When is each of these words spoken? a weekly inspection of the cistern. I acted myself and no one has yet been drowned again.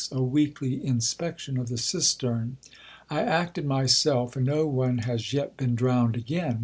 a 0.11 0.23
weekly 0.23 0.83
inspection 0.83 1.59
of 1.59 1.69
the 1.69 1.77
cistern. 1.77 2.57
I 3.11 3.21
acted 3.21 3.65
myself 3.67 4.35
and 4.35 4.47
no 4.47 4.65
one 4.65 4.97
has 5.05 5.31
yet 5.31 5.55
been 5.57 5.75
drowned 5.75 6.15
again. 6.15 6.59